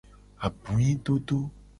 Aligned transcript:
Abuidodo. 0.47 1.37